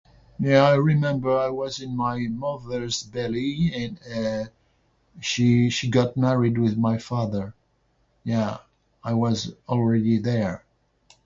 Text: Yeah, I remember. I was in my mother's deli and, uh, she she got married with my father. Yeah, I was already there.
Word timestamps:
Yeah, 0.39 0.63
I 0.63 0.77
remember. 0.77 1.29
I 1.29 1.49
was 1.49 1.79
in 1.79 1.95
my 1.95 2.21
mother's 2.27 3.01
deli 3.03 3.71
and, 3.71 3.99
uh, 4.11 4.49
she 5.19 5.69
she 5.69 5.91
got 5.91 6.17
married 6.17 6.57
with 6.57 6.75
my 6.75 6.97
father. 6.97 7.53
Yeah, 8.23 8.57
I 9.03 9.13
was 9.13 9.53
already 9.69 10.17
there. 10.17 10.65